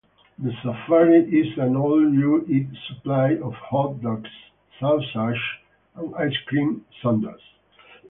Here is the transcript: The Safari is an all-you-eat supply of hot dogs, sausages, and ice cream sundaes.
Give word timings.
The 0.39 0.51
Safari 0.63 1.19
is 1.31 1.55
an 1.59 1.75
all-you-eat 1.75 2.69
supply 2.87 3.35
of 3.35 3.53
hot 3.53 4.01
dogs, 4.01 4.31
sausages, 4.79 5.39
and 5.95 6.15
ice 6.15 6.37
cream 6.47 6.83
sundaes. 7.03 7.39